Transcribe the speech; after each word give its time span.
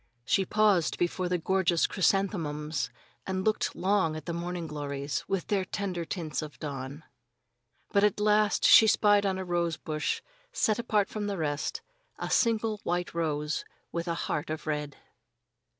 She 0.25 0.45
paused 0.45 0.97
before 0.97 1.29
the 1.29 1.37
gorgeous 1.37 1.85
chrysanthemums 1.85 2.89
and 3.27 3.45
looked 3.45 3.75
long 3.75 4.15
at 4.15 4.25
the 4.25 4.33
morning 4.33 4.65
glories, 4.65 5.23
with 5.27 5.45
their 5.45 5.63
tender 5.63 6.05
tints 6.05 6.41
of 6.41 6.57
dawn. 6.57 7.03
But 7.91 8.03
at 8.03 8.19
last 8.19 8.65
she 8.65 8.87
spied 8.87 9.27
on 9.27 9.37
a 9.37 9.45
rose 9.45 9.77
bush, 9.77 10.23
set 10.51 10.79
apart 10.79 11.07
from 11.07 11.27
the 11.27 11.37
rest, 11.37 11.81
a 12.17 12.31
single 12.31 12.79
white 12.83 13.13
rose 13.13 13.63
with 13.91 14.07
a 14.07 14.15
heart 14.25 14.49
of 14.49 14.65
red. 14.65 14.97